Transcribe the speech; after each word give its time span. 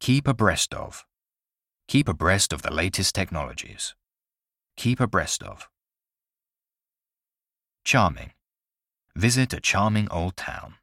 Keep 0.00 0.26
abreast 0.26 0.72
of. 0.72 1.04
Keep 1.86 2.08
abreast 2.08 2.54
of 2.54 2.62
the 2.62 2.72
latest 2.72 3.14
technologies. 3.14 3.94
Keep 4.78 4.98
abreast 4.98 5.42
of. 5.42 5.68
Charming. 7.84 8.32
Visit 9.14 9.52
a 9.52 9.60
charming 9.60 10.08
old 10.10 10.38
town. 10.38 10.76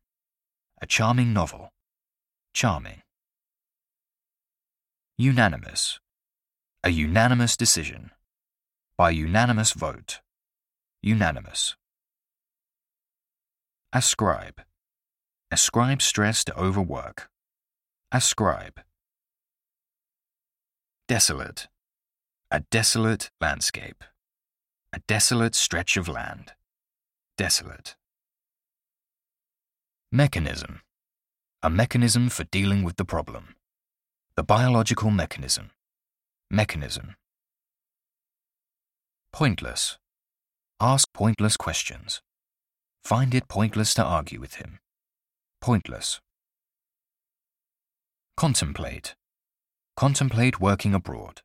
A 0.80 0.86
charming 0.86 1.34
novel. 1.34 1.74
Charming. 2.54 3.02
Unanimous. 5.18 6.00
A 6.84 6.92
unanimous 6.92 7.58
decision. 7.58 8.12
By 9.00 9.10
unanimous 9.10 9.72
vote. 9.72 10.22
Unanimous. 11.02 11.76
Ascribe. 13.92 14.62
Ascribe 15.50 16.04
stress 16.04 16.44
to 16.44 16.56
overwork. 16.56 17.32
Ascribe. 18.12 18.80
Desolate. 21.08 21.70
A 22.52 22.60
desolate 22.70 23.32
landscape. 23.40 24.04
A 24.92 25.00
desolate 25.08 25.56
stretch 25.56 25.96
of 25.96 26.10
land. 26.10 26.52
Desolate. 27.38 27.96
Mechanism. 30.12 30.82
A 31.64 31.70
mechanism 31.70 32.28
for 32.28 32.44
dealing 32.44 32.84
with 32.84 32.98
the 32.98 33.06
problem. 33.06 33.56
The 34.36 34.44
biological 34.44 35.10
mechanism. 35.10 35.72
Mechanism. 36.52 37.16
Pointless. 39.32 39.98
Ask 40.82 41.14
pointless 41.14 41.56
questions. 41.56 42.22
Find 43.06 43.34
it 43.34 43.48
pointless 43.48 43.94
to 43.94 44.04
argue 44.04 44.42
with 44.42 44.56
him. 44.56 44.80
Pointless. 45.62 46.20
Contemplate. 48.36 49.16
Contemplate 49.98 50.60
working 50.60 50.94
abroad. 50.94 51.42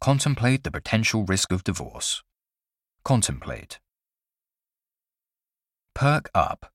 Contemplate 0.00 0.62
the 0.62 0.70
potential 0.70 1.24
risk 1.24 1.50
of 1.50 1.64
divorce. 1.64 2.22
Contemplate. 3.02 3.80
Perk 5.92 6.30
up. 6.36 6.70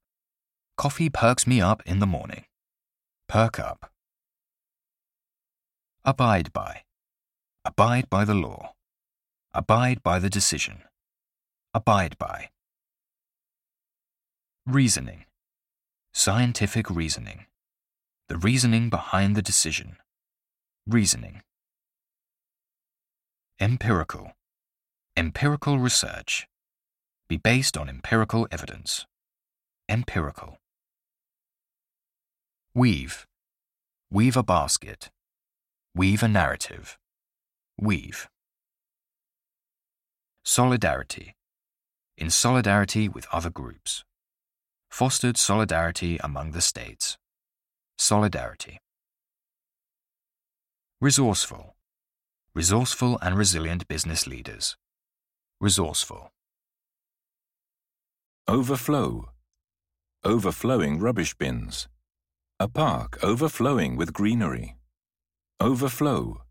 Coffee 0.75 1.09
perks 1.09 1.47
me 1.47 1.61
up 1.61 1.81
in 1.85 1.99
the 1.99 2.05
morning. 2.05 2.43
Perk 3.29 3.59
up. 3.59 3.89
Abide 6.03 6.51
by. 6.51 6.81
Abide 7.63 8.09
by 8.09 8.25
the 8.25 8.35
law. 8.35 8.73
Abide 9.53 10.03
by 10.03 10.19
the 10.19 10.29
decision. 10.29 10.83
Abide 11.73 12.17
by. 12.17 12.49
Reasoning. 14.65 15.23
Scientific 16.11 16.89
reasoning. 16.89 17.45
The 18.27 18.37
reasoning 18.37 18.89
behind 18.89 19.37
the 19.37 19.41
decision. 19.41 19.95
Reasoning. 20.91 21.43
Empirical. 23.59 24.31
Empirical 25.15 25.77
research. 25.77 26.47
Be 27.27 27.37
based 27.37 27.77
on 27.77 27.87
empirical 27.87 28.47
evidence. 28.51 29.05
Empirical. 29.87 30.57
Weave. 32.73 33.27
Weave 34.09 34.35
a 34.35 34.41
basket. 34.41 35.11
Weave 35.93 36.23
a 36.23 36.27
narrative. 36.27 36.97
Weave. 37.79 38.27
Solidarity. 40.43 41.35
In 42.17 42.31
solidarity 42.31 43.07
with 43.07 43.27
other 43.31 43.51
groups. 43.51 44.03
Fostered 44.89 45.37
solidarity 45.37 46.17
among 46.23 46.49
the 46.49 46.61
states. 46.61 47.15
Solidarity. 47.99 48.79
Resourceful. 51.01 51.77
Resourceful 52.53 53.17
and 53.21 53.37
resilient 53.37 53.87
business 53.87 54.27
leaders. 54.27 54.75
Resourceful. 55.61 56.33
Overflow. 58.49 59.29
Overflowing 60.25 60.99
rubbish 60.99 61.33
bins. 61.35 61.87
A 62.59 62.67
park 62.67 63.17
overflowing 63.23 63.95
with 63.95 64.11
greenery. 64.11 64.75
Overflow. 65.61 66.41